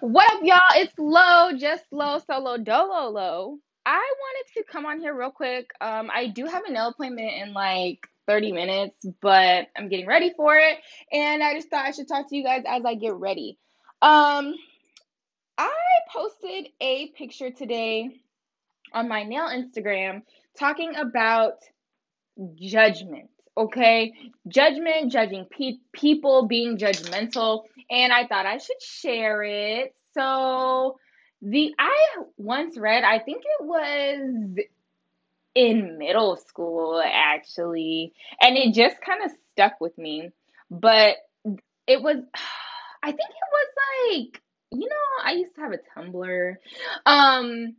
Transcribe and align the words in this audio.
What 0.00 0.32
up, 0.34 0.40
y'all? 0.42 0.60
It's 0.74 0.92
Low, 0.98 1.56
just 1.56 1.84
Low, 1.92 2.18
solo, 2.18 2.56
dolo, 2.56 3.08
low. 3.08 3.58
I 3.84 4.14
wanted 4.18 4.52
to 4.54 4.64
come 4.64 4.84
on 4.84 4.98
here 4.98 5.14
real 5.16 5.30
quick. 5.30 5.70
Um, 5.80 6.10
I 6.12 6.26
do 6.26 6.44
have 6.46 6.64
a 6.66 6.72
nail 6.72 6.88
appointment 6.88 7.30
in 7.40 7.52
like 7.52 8.08
30 8.26 8.50
minutes, 8.50 9.06
but 9.22 9.68
I'm 9.76 9.88
getting 9.88 10.08
ready 10.08 10.32
for 10.36 10.56
it, 10.56 10.78
and 11.12 11.40
I 11.40 11.54
just 11.54 11.70
thought 11.70 11.86
I 11.86 11.92
should 11.92 12.08
talk 12.08 12.28
to 12.28 12.36
you 12.36 12.42
guys 12.42 12.64
as 12.66 12.84
I 12.84 12.96
get 12.96 13.14
ready. 13.14 13.58
Um, 14.02 14.54
I 15.56 15.72
posted 16.12 16.66
a 16.80 17.08
picture 17.10 17.52
today 17.52 18.10
on 18.92 19.08
my 19.08 19.22
nail 19.22 19.48
Instagram 19.48 20.22
talking 20.58 20.96
about 20.96 21.54
judgment 22.56 23.30
okay? 23.56 24.12
Judgment 24.48 25.10
judging 25.12 25.46
pe- 25.46 25.78
people 25.92 26.46
being 26.46 26.78
judgmental 26.78 27.64
and 27.90 28.12
i 28.12 28.26
thought 28.26 28.46
i 28.46 28.58
should 28.58 28.80
share 28.80 29.42
it. 29.42 29.94
So 30.14 30.98
the 31.42 31.74
i 31.78 31.96
once 32.36 32.78
read 32.78 33.04
i 33.04 33.18
think 33.18 33.42
it 33.44 33.64
was 33.64 34.64
in 35.54 35.98
middle 35.98 36.36
school 36.36 37.02
actually 37.04 38.12
and 38.40 38.56
it 38.56 38.74
just 38.74 39.00
kind 39.00 39.22
of 39.24 39.30
stuck 39.52 39.80
with 39.80 39.96
me. 39.98 40.30
But 40.70 41.16
it 41.86 42.02
was 42.02 42.16
i 43.02 43.06
think 43.06 43.30
it 43.30 43.50
was 43.52 43.68
like 44.32 44.42
you 44.72 44.88
know 44.88 45.24
i 45.24 45.32
used 45.32 45.54
to 45.54 45.60
have 45.60 45.72
a 45.72 45.78
tumblr. 45.96 46.56
Um 47.04 47.76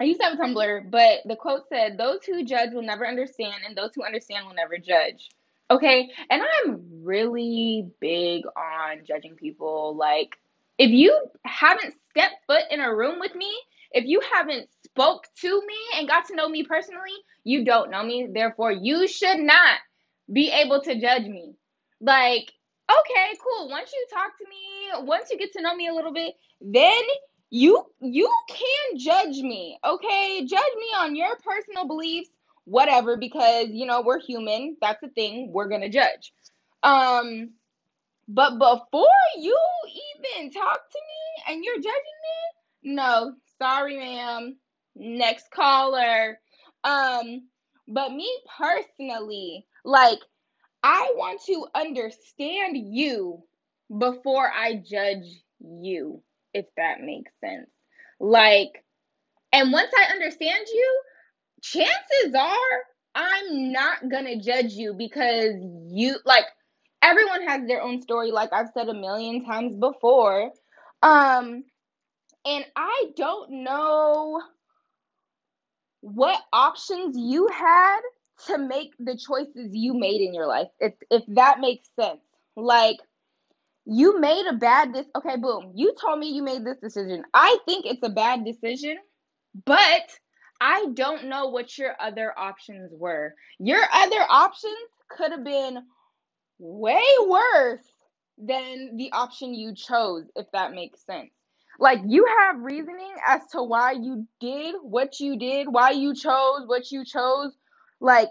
I 0.00 0.04
used 0.04 0.20
to 0.20 0.26
have 0.26 0.38
a 0.38 0.42
Tumblr, 0.42 0.90
but 0.90 1.20
the 1.24 1.36
quote 1.36 1.68
said, 1.68 1.96
Those 1.96 2.24
who 2.24 2.44
judge 2.44 2.72
will 2.72 2.82
never 2.82 3.06
understand, 3.06 3.62
and 3.66 3.76
those 3.76 3.90
who 3.94 4.04
understand 4.04 4.46
will 4.46 4.54
never 4.54 4.78
judge. 4.78 5.28
Okay, 5.70 6.10
and 6.30 6.42
I'm 6.42 7.02
really 7.02 7.88
big 8.00 8.44
on 8.46 9.04
judging 9.06 9.34
people. 9.34 9.96
Like, 9.96 10.36
if 10.78 10.90
you 10.90 11.18
haven't 11.44 11.94
stepped 12.10 12.44
foot 12.46 12.64
in 12.70 12.80
a 12.80 12.94
room 12.94 13.18
with 13.18 13.34
me, 13.34 13.52
if 13.92 14.04
you 14.04 14.20
haven't 14.32 14.68
spoke 14.84 15.24
to 15.40 15.60
me 15.66 15.76
and 15.96 16.08
got 16.08 16.26
to 16.26 16.36
know 16.36 16.48
me 16.48 16.64
personally, 16.64 17.00
you 17.44 17.64
don't 17.64 17.90
know 17.90 18.02
me. 18.02 18.28
Therefore, 18.32 18.70
you 18.70 19.08
should 19.08 19.38
not 19.38 19.78
be 20.30 20.50
able 20.50 20.82
to 20.82 21.00
judge 21.00 21.24
me. 21.24 21.54
Like, 22.00 22.52
okay, 22.90 23.38
cool. 23.42 23.70
Once 23.70 23.90
you 23.92 24.06
talk 24.12 24.36
to 24.38 24.44
me, 24.48 25.06
once 25.06 25.30
you 25.30 25.38
get 25.38 25.52
to 25.54 25.62
know 25.62 25.74
me 25.74 25.88
a 25.88 25.94
little 25.94 26.12
bit, 26.12 26.34
then 26.60 27.02
you 27.50 27.84
you 28.00 28.30
can 28.48 28.98
judge 28.98 29.38
me 29.42 29.78
okay? 29.84 30.44
Judge 30.46 30.74
me 30.78 30.86
on 30.96 31.16
your 31.16 31.36
personal 31.36 31.86
beliefs 31.86 32.30
whatever 32.64 33.16
because 33.16 33.68
you 33.70 33.86
know 33.86 34.02
we're 34.02 34.20
human. 34.20 34.76
That's 34.80 35.00
the 35.00 35.08
thing. 35.08 35.52
We're 35.52 35.68
gonna 35.68 35.88
judge. 35.88 36.32
Um 36.82 37.50
but 38.28 38.58
before 38.58 39.06
you 39.38 39.58
even 40.34 40.50
talk 40.50 40.80
to 40.90 40.98
me 40.98 41.54
and 41.54 41.64
you're 41.64 41.76
judging 41.76 41.92
me 41.92 42.94
no 42.94 43.34
sorry 43.58 43.96
ma'am. 43.98 44.56
Next 44.96 45.50
caller. 45.50 46.40
Um 46.84 47.48
but 47.88 48.12
me 48.12 48.28
personally 48.58 49.66
like 49.84 50.18
i 50.82 51.12
want 51.16 51.40
to 51.46 51.66
understand 51.74 52.76
you 52.76 53.42
before 53.98 54.50
i 54.52 54.74
judge 54.74 55.42
you 55.60 56.20
if 56.56 56.66
that 56.76 57.00
makes 57.00 57.32
sense. 57.44 57.68
Like, 58.18 58.84
and 59.52 59.72
once 59.72 59.90
I 59.96 60.12
understand 60.12 60.66
you, 60.72 61.00
chances 61.62 62.34
are 62.34 62.82
I'm 63.14 63.72
not 63.72 64.08
gonna 64.10 64.36
judge 64.40 64.72
you 64.72 64.94
because 64.94 65.54
you, 65.88 66.16
like, 66.26 66.44
everyone 67.02 67.46
has 67.46 67.66
their 67.66 67.82
own 67.82 68.02
story, 68.02 68.30
like 68.30 68.52
I've 68.52 68.70
said 68.74 68.88
a 68.88 68.94
million 68.94 69.44
times 69.44 69.74
before. 69.76 70.50
Um, 71.02 71.64
and 72.44 72.64
I 72.76 73.06
don't 73.16 73.64
know 73.64 74.42
what 76.00 76.40
options 76.52 77.16
you 77.18 77.48
had 77.48 78.00
to 78.46 78.58
make 78.58 78.92
the 78.98 79.16
choices 79.16 79.70
you 79.72 79.94
made 79.94 80.20
in 80.20 80.34
your 80.34 80.46
life, 80.46 80.68
if, 80.78 80.92
if 81.10 81.22
that 81.28 81.58
makes 81.58 81.88
sense. 81.98 82.20
Like, 82.54 82.98
you 83.86 84.20
made 84.20 84.46
a 84.46 84.54
bad 84.54 84.92
this 84.94 85.06
okay 85.16 85.36
boom. 85.36 85.72
You 85.74 85.94
told 86.00 86.18
me 86.18 86.30
you 86.30 86.42
made 86.42 86.64
this 86.64 86.78
decision. 86.78 87.24
I 87.34 87.58
think 87.66 87.86
it's 87.86 88.02
a 88.02 88.10
bad 88.10 88.44
decision 88.44 88.96
but 89.64 90.10
i 90.60 90.86
don't 90.94 91.26
know 91.26 91.48
what 91.48 91.78
your 91.78 91.94
other 92.00 92.38
options 92.38 92.90
were. 92.92 93.34
Your 93.58 93.82
other 93.92 94.24
options 94.28 94.74
could 95.08 95.30
have 95.30 95.44
been 95.44 95.78
way 96.58 97.02
worse 97.26 97.86
than 98.38 98.96
the 98.96 99.12
option 99.12 99.54
you 99.54 99.74
chose 99.74 100.24
if 100.36 100.46
that 100.52 100.72
makes 100.72 101.04
sense. 101.06 101.30
Like 101.78 102.00
you 102.06 102.26
have 102.38 102.60
reasoning 102.60 103.14
as 103.26 103.42
to 103.52 103.62
why 103.62 103.92
you 103.92 104.26
did 104.40 104.74
what 104.82 105.20
you 105.20 105.38
did 105.38 105.68
why 105.68 105.90
you 105.90 106.14
chose 106.14 106.66
what 106.66 106.90
you 106.90 107.04
chose. 107.04 107.52
Like 108.00 108.30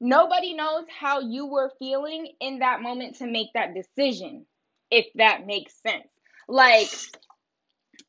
nobody 0.00 0.54
knows 0.54 0.84
how 0.88 1.20
you 1.20 1.46
were 1.46 1.72
feeling 1.78 2.32
in 2.40 2.60
that 2.60 2.82
moment 2.82 3.16
to 3.16 3.26
make 3.26 3.48
that 3.54 3.74
decision 3.74 4.46
if 4.90 5.06
that 5.14 5.46
makes 5.46 5.74
sense. 5.82 6.08
Like, 6.48 6.88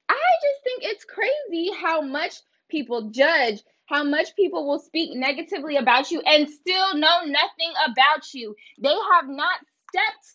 I 0.09 0.15
just 0.43 0.63
think 0.63 0.83
it's 0.83 1.05
crazy 1.05 1.71
how 1.81 2.01
much 2.01 2.35
people 2.69 3.09
judge, 3.09 3.61
how 3.87 4.03
much 4.03 4.35
people 4.35 4.67
will 4.67 4.79
speak 4.79 5.17
negatively 5.17 5.75
about 5.77 6.11
you 6.11 6.21
and 6.21 6.49
still 6.49 6.95
know 6.95 7.25
nothing 7.25 7.73
about 7.87 8.33
you. 8.33 8.55
They 8.81 8.95
have 9.13 9.27
not 9.27 9.59
stepped 9.89 10.33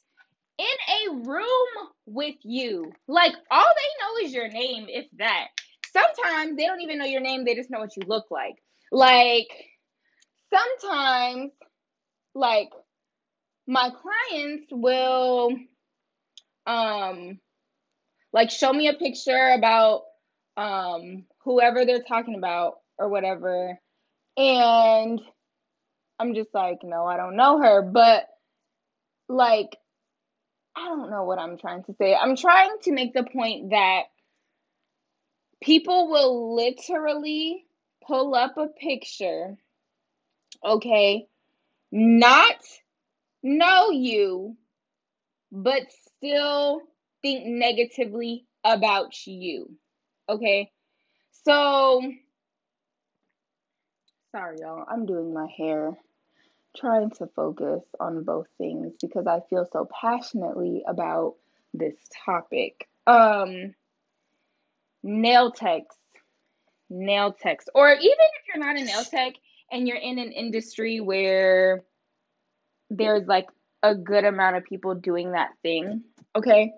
in 0.59 0.67
a 0.67 1.29
room 1.29 1.89
with 2.07 2.37
you. 2.43 2.93
Like, 3.09 3.35
all 3.51 3.65
they 3.65 4.23
know 4.23 4.27
is 4.27 4.35
your 4.35 4.49
name, 4.49 4.87
if 4.89 5.07
that. 5.19 5.49
Sometimes 5.93 6.57
they 6.57 6.67
don't 6.67 6.81
even 6.81 6.99
know 6.99 7.05
your 7.05 7.21
name, 7.21 7.45
they 7.45 7.55
just 7.55 7.71
know 7.71 7.81
what 7.81 7.97
you 7.97 8.03
look 8.07 8.27
like. 8.31 8.57
Like, 8.91 9.49
sometimes, 10.53 11.53
like, 12.35 12.71
my 13.67 13.91
clients 13.91 14.67
will 14.71 15.51
um 16.67 17.39
like 18.33 18.51
show 18.51 18.73
me 18.73 18.89
a 18.89 18.95
picture 18.95 19.55
about 19.57 20.03
um 20.57 21.25
whoever 21.45 21.85
they're 21.85 22.03
talking 22.03 22.37
about 22.37 22.75
or 22.99 23.09
whatever. 23.09 23.79
And 24.37 25.21
I'm 26.19 26.35
just 26.35 26.55
like 26.55 26.79
no 26.83 27.05
I 27.07 27.17
don't 27.17 27.37
know 27.37 27.61
her. 27.61 27.83
But 27.83 28.27
like 29.29 29.77
I 30.77 30.89
don't 30.89 31.11
know 31.11 31.25
what 31.25 31.39
I'm 31.39 31.57
trying 31.59 31.85
to 31.85 31.95
say. 31.99 32.15
I'm 32.15 32.37
trying 32.37 32.77
to 32.83 32.93
make 32.93 33.15
the 33.15 33.23
point 33.25 33.71
that 33.71 34.05
people 35.63 36.09
will 36.11 36.57
literally 36.57 37.65
pull 38.07 38.35
up 38.35 38.57
a 38.59 38.67
picture 38.67 39.57
okay 40.65 41.27
not 41.91 42.57
know 43.43 43.91
you 43.91 44.57
but 45.55 45.85
still 46.17 46.83
think 47.23 47.47
negatively 47.47 48.45
about 48.65 49.15
you. 49.25 49.71
Okay? 50.29 50.73
So, 51.45 52.03
sorry, 54.33 54.57
y'all. 54.61 54.85
I'm 54.91 55.07
doing 55.07 55.33
my 55.33 55.47
hair, 55.57 55.97
trying 56.77 57.11
to 57.19 57.29
focus 57.37 57.85
on 58.01 58.25
both 58.25 58.49
things 58.59 58.95
because 59.01 59.29
I 59.29 59.41
feel 59.49 59.65
so 59.73 59.89
passionately 60.01 60.83
about 60.89 61.37
this 61.73 61.95
topic. 62.27 62.89
Um, 63.07 63.75
nail 65.05 65.53
techs, 65.53 65.95
nail 66.91 67.33
techs, 67.33 67.67
or 67.77 67.93
even 67.93 68.03
if 68.03 68.49
you're 68.49 68.65
not 68.65 68.77
a 68.77 68.85
nail 68.85 69.05
tech 69.05 69.35
and 69.71 69.87
you're 69.87 69.99
in 69.99 70.19
an 70.19 70.33
industry 70.33 70.99
where 70.99 71.85
there's 72.91 73.29
like 73.29 73.47
a 73.85 73.95
good 73.95 74.25
amount 74.25 74.57
of 74.57 74.65
people 74.65 74.95
doing 74.95 75.33
that 75.33 75.51
thing, 75.63 76.03
okay? 76.35 76.73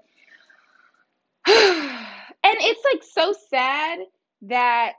and 1.47 2.57
it's 2.61 2.83
like 2.93 3.03
so 3.05 3.33
sad 3.49 4.01
that 4.43 4.95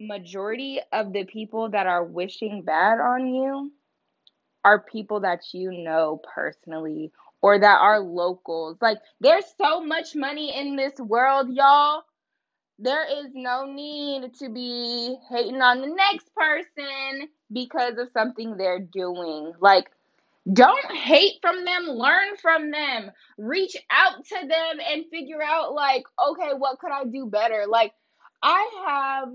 majority 0.00 0.80
of 0.92 1.12
the 1.12 1.24
people 1.24 1.70
that 1.70 1.86
are 1.86 2.04
wishing 2.04 2.62
bad 2.62 2.98
on 2.98 3.32
you 3.32 3.70
are 4.64 4.80
people 4.80 5.20
that 5.20 5.40
you 5.52 5.70
know 5.70 6.20
personally 6.34 7.12
or 7.42 7.60
that 7.60 7.78
are 7.80 8.00
locals. 8.00 8.76
Like 8.80 8.98
there's 9.20 9.44
so 9.56 9.80
much 9.80 10.16
money 10.16 10.52
in 10.56 10.74
this 10.74 10.98
world, 10.98 11.46
y'all. 11.52 12.02
There 12.80 13.04
is 13.04 13.30
no 13.34 13.66
need 13.66 14.34
to 14.40 14.48
be 14.48 15.16
hating 15.30 15.62
on 15.62 15.80
the 15.80 15.86
next 15.86 16.28
person 16.34 17.28
because 17.52 17.98
of 17.98 18.08
something 18.12 18.56
they're 18.56 18.80
doing. 18.80 19.52
Like 19.60 19.88
don't 20.50 20.92
hate 20.92 21.38
from 21.40 21.64
them, 21.64 21.84
learn 21.84 22.36
from 22.40 22.70
them. 22.70 23.10
Reach 23.38 23.76
out 23.90 24.24
to 24.24 24.46
them 24.46 24.78
and 24.90 25.04
figure 25.10 25.42
out, 25.42 25.72
like, 25.72 26.04
okay, 26.28 26.52
what 26.56 26.78
could 26.78 26.90
I 26.90 27.04
do 27.04 27.26
better? 27.26 27.66
Like, 27.68 27.92
I 28.42 28.70
have 28.86 29.28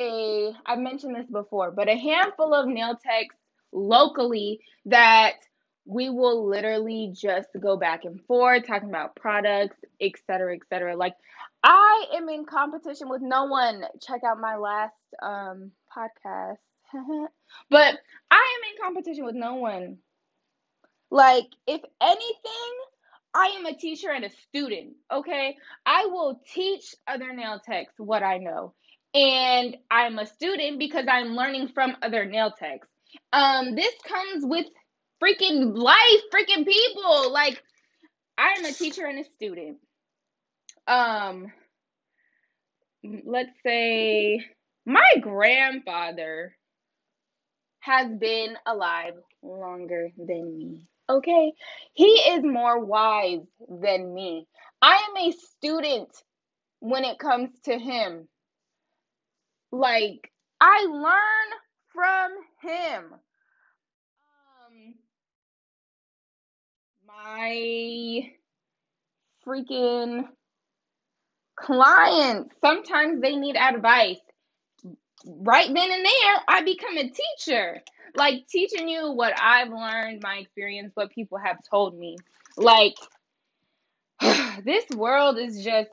a, 0.00 0.52
I've 0.66 0.78
mentioned 0.78 1.16
this 1.16 1.30
before, 1.30 1.70
but 1.70 1.88
a 1.88 1.96
handful 1.96 2.54
of 2.54 2.68
nail 2.68 2.96
techs 3.02 3.34
locally 3.72 4.60
that 4.86 5.34
we 5.84 6.10
will 6.10 6.48
literally 6.48 7.12
just 7.14 7.48
go 7.60 7.76
back 7.76 8.04
and 8.04 8.20
forth 8.26 8.66
talking 8.66 8.88
about 8.88 9.16
products, 9.16 9.76
etc., 10.00 10.56
etc. 10.56 10.96
Like 10.96 11.14
I 11.62 12.06
am 12.14 12.28
in 12.28 12.44
competition 12.44 13.08
with 13.08 13.22
no 13.22 13.44
one. 13.44 13.84
Check 14.00 14.22
out 14.24 14.40
my 14.40 14.56
last 14.56 14.94
um 15.22 15.72
podcast. 15.96 16.58
but 17.70 17.94
I 17.94 18.01
competition 18.92 19.24
with 19.24 19.34
no 19.34 19.56
one. 19.56 19.98
Like 21.10 21.46
if 21.66 21.80
anything, 22.00 22.72
I 23.34 23.46
am 23.58 23.66
a 23.66 23.76
teacher 23.76 24.10
and 24.10 24.24
a 24.24 24.30
student, 24.30 24.94
okay? 25.12 25.56
I 25.86 26.06
will 26.06 26.40
teach 26.54 26.94
other 27.06 27.32
nail 27.32 27.60
techs 27.64 27.94
what 27.96 28.22
I 28.22 28.38
know. 28.38 28.74
And 29.14 29.76
I'm 29.90 30.18
a 30.18 30.26
student 30.26 30.78
because 30.78 31.06
I'm 31.08 31.34
learning 31.34 31.68
from 31.68 31.96
other 32.02 32.24
nail 32.24 32.52
techs. 32.58 32.88
Um, 33.32 33.74
this 33.74 33.94
comes 34.06 34.44
with 34.44 34.66
freaking 35.22 35.76
life, 35.76 36.22
freaking 36.32 36.66
people. 36.66 37.32
Like, 37.32 37.62
I 38.38 38.54
am 38.58 38.64
a 38.64 38.72
teacher 38.72 39.04
and 39.04 39.18
a 39.18 39.24
student. 39.36 39.78
Um, 40.86 41.52
let's 43.24 43.52
say 43.64 44.44
my 44.86 45.14
grandfather 45.20 46.54
has 47.82 48.08
been 48.18 48.56
alive 48.64 49.14
longer 49.42 50.08
than 50.16 50.56
me. 50.56 50.86
Okay? 51.10 51.52
He 51.94 52.04
is 52.04 52.44
more 52.44 52.78
wise 52.84 53.44
than 53.68 54.14
me. 54.14 54.46
I 54.80 54.94
am 54.94 55.16
a 55.16 55.32
student 55.32 56.08
when 56.78 57.04
it 57.04 57.18
comes 57.18 57.50
to 57.64 57.76
him. 57.76 58.28
Like, 59.72 60.30
I 60.60 60.84
learn 60.84 61.48
from 61.92 62.30
him. 62.60 63.04
Um, 64.62 64.94
my 67.06 68.30
freaking 69.44 70.28
clients, 71.56 72.54
sometimes 72.60 73.20
they 73.20 73.34
need 73.34 73.56
advice. 73.56 74.20
Right 75.26 75.66
then 75.66 75.90
and 75.90 76.04
there, 76.04 76.36
I 76.48 76.62
become 76.62 76.96
a 76.96 77.10
teacher 77.10 77.82
like 78.14 78.46
teaching 78.48 78.88
you 78.88 79.12
what 79.12 79.32
I've 79.40 79.70
learned, 79.70 80.20
my 80.22 80.36
experience, 80.36 80.92
what 80.94 81.12
people 81.12 81.38
have 81.38 81.58
told 81.70 81.98
me. 81.98 82.16
Like 82.56 82.94
this 84.64 84.84
world 84.94 85.38
is 85.38 85.64
just 85.64 85.90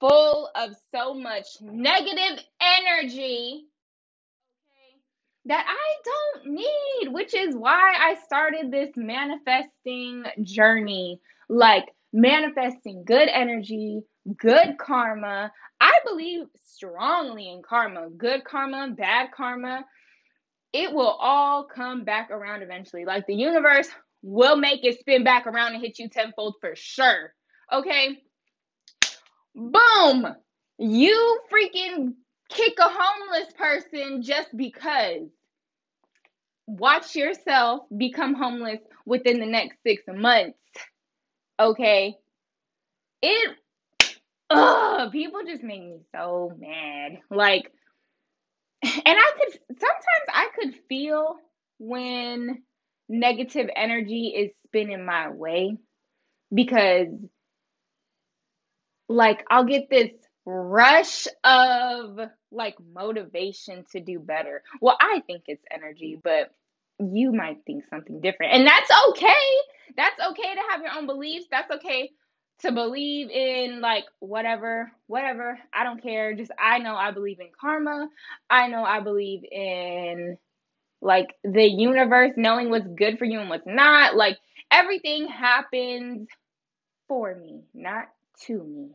full 0.00 0.50
of 0.54 0.70
so 0.94 1.14
much 1.14 1.46
negative 1.60 2.44
energy 2.60 3.64
that 5.46 5.64
I 5.66 6.42
don't 6.42 6.54
need, 6.54 7.12
which 7.12 7.34
is 7.34 7.54
why 7.54 7.94
I 7.98 8.16
started 8.24 8.70
this 8.70 8.90
manifesting 8.96 10.24
journey. 10.42 11.20
Like 11.48 11.84
manifesting 12.12 13.04
good 13.06 13.28
energy, 13.28 14.02
good 14.36 14.78
karma. 14.78 15.52
I 15.80 15.92
believe 16.06 16.46
strongly 16.64 17.50
in 17.50 17.62
karma, 17.62 18.08
good 18.10 18.44
karma, 18.44 18.94
bad 18.96 19.30
karma 19.32 19.84
it 20.76 20.92
will 20.92 21.16
all 21.20 21.64
come 21.64 22.04
back 22.04 22.30
around 22.30 22.62
eventually. 22.62 23.06
Like 23.06 23.26
the 23.26 23.34
universe 23.34 23.88
will 24.22 24.56
make 24.56 24.84
it 24.84 25.00
spin 25.00 25.24
back 25.24 25.46
around 25.46 25.72
and 25.72 25.82
hit 25.82 25.98
you 25.98 26.08
tenfold 26.08 26.56
for 26.60 26.74
sure. 26.76 27.32
Okay? 27.72 28.18
Boom! 29.54 30.34
You 30.78 31.40
freaking 31.50 32.12
kick 32.50 32.74
a 32.78 32.88
homeless 32.90 33.52
person 33.56 34.22
just 34.22 34.54
because. 34.54 35.28
Watch 36.66 37.14
yourself 37.14 37.82
become 37.96 38.34
homeless 38.34 38.80
within 39.06 39.40
the 39.40 39.46
next 39.46 39.78
six 39.82 40.02
months. 40.06 40.58
Okay? 41.58 42.16
It. 43.22 43.56
Ugh, 44.56 45.12
people 45.12 45.40
just 45.46 45.62
make 45.62 45.82
me 45.82 45.98
so 46.14 46.52
mad. 46.58 47.18
Like, 47.30 47.72
and 48.82 48.92
I 49.06 49.32
could 49.38 49.60
sometimes 49.78 50.26
I 50.32 50.48
could 50.58 50.74
feel 50.88 51.36
when 51.78 52.62
negative 53.08 53.68
energy 53.74 54.34
is 54.36 54.50
spinning 54.66 55.04
my 55.04 55.30
way 55.30 55.76
because 56.54 57.08
like 59.08 59.44
I'll 59.50 59.64
get 59.64 59.88
this 59.90 60.10
rush 60.44 61.26
of 61.44 62.18
like 62.52 62.76
motivation 62.94 63.84
to 63.92 64.00
do 64.00 64.18
better. 64.20 64.62
Well, 64.80 64.96
I 65.00 65.22
think 65.26 65.44
it's 65.46 65.64
energy, 65.70 66.18
but 66.22 66.52
you 66.98 67.32
might 67.32 67.58
think 67.66 67.84
something 67.90 68.20
different. 68.20 68.54
And 68.54 68.66
that's 68.66 68.90
okay. 69.10 69.34
That's 69.96 70.20
okay 70.30 70.54
to 70.54 70.60
have 70.70 70.82
your 70.82 70.92
own 70.96 71.06
beliefs. 71.06 71.46
That's 71.50 71.70
okay 71.72 72.10
to 72.60 72.72
believe 72.72 73.30
in 73.30 73.80
like 73.80 74.04
whatever, 74.20 74.90
whatever. 75.06 75.58
I 75.72 75.84
don't 75.84 76.02
care. 76.02 76.34
Just 76.34 76.50
I 76.58 76.78
know 76.78 76.94
I 76.94 77.10
believe 77.10 77.40
in 77.40 77.48
karma. 77.60 78.08
I 78.48 78.68
know 78.68 78.84
I 78.84 79.00
believe 79.00 79.44
in 79.50 80.38
like 81.02 81.34
the 81.44 81.64
universe 81.64 82.32
knowing 82.36 82.70
what's 82.70 82.88
good 82.88 83.18
for 83.18 83.24
you 83.24 83.40
and 83.40 83.50
what's 83.50 83.66
not. 83.66 84.16
Like 84.16 84.38
everything 84.70 85.28
happens 85.28 86.28
for 87.08 87.34
me, 87.34 87.62
not 87.74 88.08
to 88.46 88.64
me. 88.64 88.90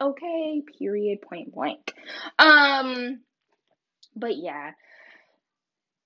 Okay, 0.00 0.62
period, 0.78 1.20
point 1.22 1.52
blank. 1.52 1.92
Um 2.38 3.20
but 4.16 4.36
yeah. 4.36 4.72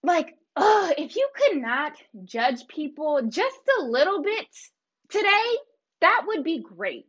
Like, 0.03 0.35
uh, 0.56 0.91
if 0.99 1.17
you 1.17 1.29
could 1.35 1.61
not 1.61 1.93
judge 2.25 2.67
people 2.69 3.23
just 3.29 3.61
a 3.81 3.83
little 3.83 4.23
bit 4.23 4.47
today, 5.09 5.56
that 6.05 6.25
would 6.27 6.45
be 6.45 6.62
great. 6.62 7.06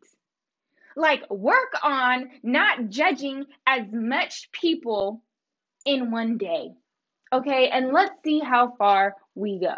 Like, 0.95 1.29
work 1.29 1.73
on 1.83 2.29
not 2.41 2.87
judging 2.87 3.45
as 3.67 3.81
much 3.91 4.49
people 4.53 5.21
in 5.85 6.11
one 6.11 6.37
day. 6.37 6.69
Okay, 7.33 7.67
and 7.67 7.91
let's 7.91 8.15
see 8.23 8.39
how 8.39 8.73
far 8.77 9.15
we 9.35 9.59
go. 9.59 9.75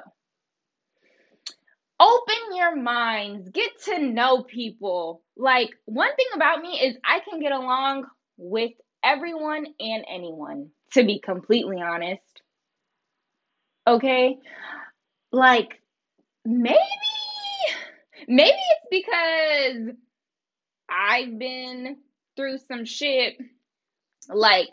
Open 1.99 2.55
your 2.55 2.75
minds, 2.75 3.49
get 3.49 3.71
to 3.85 3.97
know 3.97 4.43
people. 4.43 5.23
Like, 5.35 5.71
one 5.85 6.15
thing 6.15 6.27
about 6.35 6.61
me 6.61 6.79
is 6.79 6.95
I 7.03 7.19
can 7.27 7.39
get 7.39 7.51
along 7.51 8.05
with 8.37 8.73
everyone 9.03 9.65
and 9.79 10.05
anyone, 10.07 10.69
to 10.91 11.03
be 11.03 11.19
completely 11.19 11.81
honest. 11.81 12.21
Okay? 13.87 14.37
Like, 15.31 15.81
maybe 16.45 16.77
Maybe 18.27 18.57
it's 18.57 18.87
because 18.91 19.95
I've 20.89 21.37
been 21.39 21.97
through 22.35 22.57
some 22.67 22.85
shit. 22.85 23.37
Like, 24.29 24.69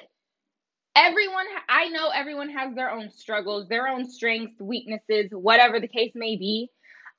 everyone, 0.97 1.47
I 1.69 1.89
know 1.89 2.11
everyone 2.15 2.51
has 2.51 2.75
their 2.75 2.91
own 2.91 3.11
struggles, 3.11 3.69
their 3.69 3.89
own 3.89 4.09
strengths, 4.11 4.61
weaknesses, 4.61 5.31
whatever 5.33 5.81
the 5.81 5.89
case 5.89 6.13
may 6.15 6.37
be. 6.37 6.71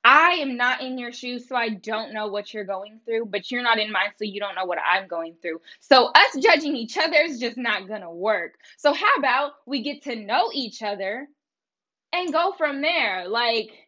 I 0.04 0.34
am 0.34 0.56
not 0.56 0.82
in 0.82 0.98
your 0.98 1.10
shoes, 1.10 1.48
so 1.48 1.56
I 1.56 1.70
don't 1.70 2.14
know 2.14 2.28
what 2.28 2.54
you're 2.54 2.64
going 2.64 3.00
through, 3.04 3.26
but 3.26 3.50
you're 3.50 3.62
not 3.62 3.78
in 3.80 3.90
mine, 3.90 4.10
so 4.16 4.24
you 4.24 4.38
don't 4.38 4.54
know 4.54 4.64
what 4.64 4.78
I'm 4.78 5.08
going 5.08 5.34
through. 5.42 5.60
So, 5.80 6.06
us 6.14 6.38
judging 6.40 6.76
each 6.76 6.96
other 6.96 7.16
is 7.16 7.40
just 7.40 7.56
not 7.56 7.88
gonna 7.88 8.12
work. 8.12 8.52
So, 8.76 8.92
how 8.92 9.16
about 9.18 9.52
we 9.66 9.82
get 9.82 10.02
to 10.02 10.14
know 10.14 10.50
each 10.54 10.80
other 10.82 11.26
and 12.12 12.32
go 12.32 12.54
from 12.56 12.82
there? 12.82 13.26
Like, 13.26 13.85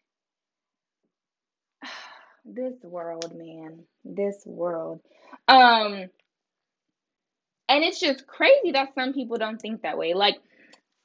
this 2.44 2.74
world, 2.82 3.36
man. 3.36 3.80
This 4.04 4.42
world. 4.46 5.00
Um 5.46 6.08
and 7.70 7.84
it's 7.84 8.00
just 8.00 8.26
crazy 8.26 8.72
that 8.72 8.94
some 8.94 9.12
people 9.12 9.36
don't 9.36 9.60
think 9.60 9.82
that 9.82 9.98
way. 9.98 10.14
Like 10.14 10.36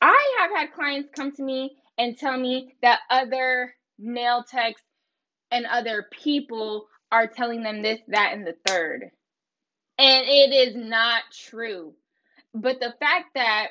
I 0.01 0.37
have 0.39 0.51
had 0.51 0.73
clients 0.73 1.09
come 1.15 1.31
to 1.33 1.43
me 1.43 1.77
and 1.97 2.17
tell 2.17 2.37
me 2.37 2.75
that 2.81 2.99
other 3.09 3.73
nail 3.99 4.43
techs 4.43 4.81
and 5.51 5.65
other 5.65 6.07
people 6.11 6.87
are 7.11 7.27
telling 7.27 7.61
them 7.61 7.81
this, 7.81 7.99
that, 8.07 8.31
and 8.33 8.45
the 8.45 8.55
third. 8.65 9.11
And 9.99 10.25
it 10.27 10.51
is 10.51 10.75
not 10.75 11.23
true. 11.31 11.93
But 12.55 12.79
the 12.79 12.93
fact 12.99 13.35
that 13.35 13.67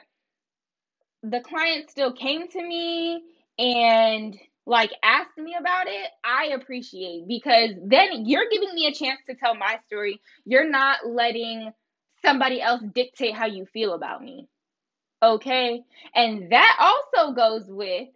the 1.22 1.40
client 1.40 1.90
still 1.90 2.12
came 2.12 2.48
to 2.48 2.62
me 2.62 3.22
and 3.58 4.36
like 4.66 4.90
ask 5.02 5.30
me 5.38 5.56
about 5.58 5.86
it, 5.88 6.08
I 6.24 6.52
appreciate 6.54 7.26
because 7.28 7.70
then 7.84 8.26
you're 8.26 8.48
giving 8.50 8.74
me 8.74 8.86
a 8.86 8.94
chance 8.94 9.20
to 9.28 9.34
tell 9.34 9.54
my 9.54 9.78
story. 9.86 10.20
You're 10.44 10.70
not 10.70 11.06
letting 11.06 11.72
somebody 12.24 12.62
else 12.62 12.82
dictate 12.94 13.34
how 13.34 13.46
you 13.46 13.66
feel 13.66 13.94
about 13.94 14.22
me. 14.22 14.48
Okay? 15.22 15.82
And 16.14 16.52
that 16.52 16.76
also 16.80 17.32
goes 17.34 17.64
with 17.68 18.08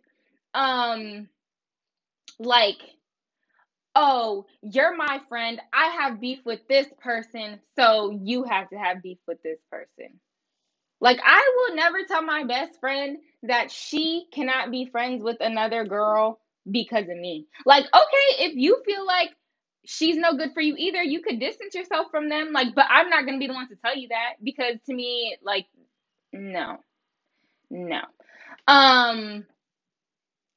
um 0.55 1.29
like 2.39 2.79
oh, 3.97 4.47
you're 4.63 4.97
my 4.97 5.21
friend. 5.29 5.61
I 5.73 5.87
have 6.03 6.21
beef 6.21 6.41
with 6.45 6.61
this 6.69 6.87
person, 7.01 7.61
so 7.79 8.11
you 8.23 8.45
have 8.45 8.69
to 8.71 8.77
have 8.77 9.03
beef 9.03 9.19
with 9.27 9.43
this 9.43 9.59
person. 9.71 10.21
Like, 11.01 11.19
I 11.25 11.53
will 11.57 11.77
never 11.77 11.99
tell 12.05 12.23
my 12.23 12.45
best 12.45 12.81
friend 12.81 13.19
that 13.43 13.71
she 13.71 14.27
cannot 14.33 14.71
be 14.71 14.87
friends 14.87 15.23
with 15.23 15.37
another 15.41 15.85
girl 15.85 16.41
because 16.71 17.05
of 17.09 17.17
me. 17.17 17.47
Like, 17.65 17.85
okay, 17.85 18.45
if 18.47 18.57
you 18.57 18.83
feel 18.85 19.07
like 19.07 19.31
she's 19.85 20.17
no 20.17 20.35
good 20.37 20.53
for 20.55 20.61
you 20.61 20.75
either, 20.77 21.03
you 21.03 21.23
could 21.23 21.39
distance 21.41 21.75
yourself 21.75 22.09
from 22.11 22.29
them. 22.29 22.53
Like, 22.53 22.75
but 22.75 22.87
I'm 22.91 23.11
not 23.11 23.25
gonna 23.27 23.39
be 23.39 23.47
the 23.47 23.55
one 23.55 23.69
to 23.69 23.77
tell 23.77 23.97
you 23.97 24.09
that 24.09 24.35
because 24.43 24.77
to 24.87 24.95
me, 24.95 25.37
like, 25.43 25.67
no, 26.33 26.79
no. 27.71 28.01
Um, 28.69 29.47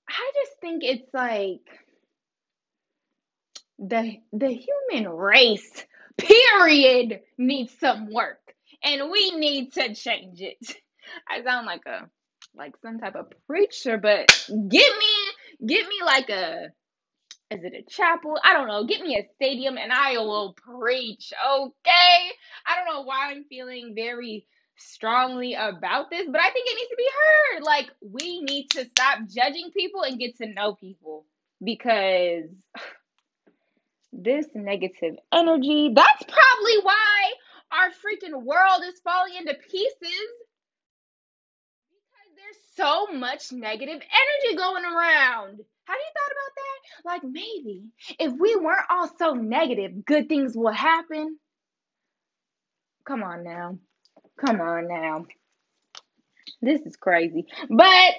I 0.09 0.31
just 0.35 0.59
think 0.59 0.83
it's 0.83 1.13
like 1.13 1.61
the 3.79 4.17
the 4.33 4.49
human 4.51 5.09
race 5.11 5.85
period 6.17 7.21
needs 7.37 7.73
some 7.79 8.11
work 8.13 8.48
and 8.83 9.11
we 9.11 9.31
need 9.31 9.73
to 9.73 9.93
change 9.93 10.41
it. 10.41 10.57
I 11.29 11.43
sound 11.43 11.65
like 11.65 11.85
a 11.85 12.09
like 12.55 12.73
some 12.81 12.99
type 12.99 13.15
of 13.15 13.31
preacher, 13.47 13.97
but 13.97 14.27
get 14.49 14.91
me 14.97 15.67
get 15.67 15.87
me 15.87 15.95
like 16.05 16.29
a 16.29 16.71
is 17.51 17.63
it 17.63 17.73
a 17.73 17.81
chapel? 17.89 18.37
I 18.43 18.53
don't 18.53 18.67
know. 18.67 18.85
Get 18.85 19.01
me 19.01 19.17
a 19.17 19.27
stadium 19.35 19.77
and 19.77 19.91
I 19.91 20.13
will 20.19 20.53
preach. 20.53 21.33
Okay? 21.33 22.31
I 22.67 22.75
don't 22.75 22.93
know 22.93 23.01
why 23.01 23.31
I'm 23.31 23.43
feeling 23.45 23.93
very 23.95 24.45
strongly 24.77 25.55
about 25.55 26.11
this, 26.11 26.27
but 26.31 26.39
I 26.39 26.51
think 26.51 26.67
it 26.69 26.75
needs 26.75 26.89
to 26.89 26.95
be 26.95 27.09
heard. 27.17 27.63
Like 27.63 27.89
we 28.01 28.41
need 28.41 28.69
to 28.71 28.85
stop 28.85 29.19
judging 29.27 29.71
people 29.71 30.03
and 30.03 30.19
get 30.19 30.37
to 30.37 30.47
know 30.47 30.75
people 30.75 31.25
because 31.63 32.45
this 34.13 34.45
negative 34.53 35.15
energy, 35.33 35.91
that's 35.93 36.23
probably 36.23 36.77
why 36.83 37.31
our 37.71 37.89
freaking 37.89 38.43
world 38.43 38.83
is 38.85 38.99
falling 39.03 39.35
into 39.35 39.53
pieces 39.53 40.29
because 41.89 42.29
there's 42.35 42.57
so 42.75 43.07
much 43.13 43.51
negative 43.51 44.01
energy 44.01 44.57
going 44.57 44.83
around. 44.85 45.59
Have 45.85 45.97
you 45.97 46.11
thought 46.13 46.31
about 46.31 46.53
that? 46.55 47.05
Like 47.05 47.23
maybe 47.23 47.83
if 48.19 48.33
we 48.39 48.55
weren't 48.55 48.85
all 48.89 49.09
so 49.17 49.33
negative, 49.33 50.05
good 50.05 50.29
things 50.29 50.55
will 50.55 50.71
happen. 50.71 51.37
Come 53.05 53.23
on 53.23 53.43
now. 53.43 53.77
Come 54.39 54.61
on 54.61 54.87
now. 54.87 55.25
This 56.61 56.81
is 56.81 56.95
crazy. 56.95 57.45
But 57.69 58.15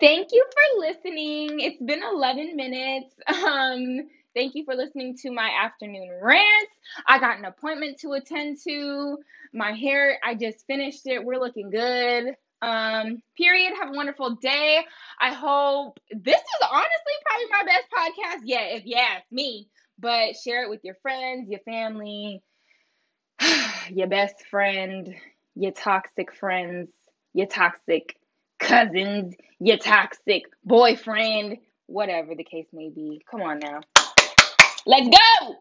thank 0.00 0.28
you 0.32 0.44
for 0.52 0.80
listening. 0.80 1.60
It's 1.60 1.82
been 1.82 2.02
11 2.02 2.56
minutes. 2.56 3.14
Um 3.28 4.08
Thank 4.34 4.54
you 4.54 4.64
for 4.64 4.74
listening 4.74 5.16
to 5.18 5.30
my 5.30 5.50
afternoon 5.62 6.08
rant. 6.22 6.68
I 7.06 7.18
got 7.18 7.38
an 7.38 7.44
appointment 7.44 7.98
to 8.00 8.12
attend 8.12 8.58
to. 8.64 9.18
My 9.52 9.72
hair, 9.72 10.18
I 10.24 10.34
just 10.34 10.66
finished 10.66 11.06
it. 11.06 11.22
We're 11.22 11.38
looking 11.38 11.70
good. 11.70 12.34
Um, 12.62 13.22
period. 13.36 13.74
Have 13.78 13.90
a 13.90 13.96
wonderful 13.96 14.36
day. 14.36 14.84
I 15.20 15.34
hope 15.34 15.98
this 16.10 16.36
is 16.36 16.68
honestly 16.70 17.12
probably 17.26 17.46
my 17.50 17.64
best 17.64 17.86
podcast 17.92 18.42
yet, 18.44 18.76
if 18.76 18.86
you 18.86 18.96
ask 18.96 19.24
me. 19.30 19.68
But 19.98 20.36
share 20.36 20.64
it 20.64 20.70
with 20.70 20.80
your 20.82 20.94
friends, 21.02 21.50
your 21.50 21.60
family, 21.60 22.42
your 23.90 24.06
best 24.06 24.46
friend, 24.50 25.14
your 25.54 25.72
toxic 25.72 26.34
friends, 26.34 26.88
your 27.34 27.46
toxic 27.46 28.16
cousins, 28.58 29.34
your 29.60 29.76
toxic 29.76 30.44
boyfriend, 30.64 31.58
whatever 31.86 32.34
the 32.34 32.44
case 32.44 32.66
may 32.72 32.88
be. 32.88 33.22
Come 33.30 33.42
on 33.42 33.58
now. 33.58 33.80
Let's 34.86 35.08
go. 35.08 35.56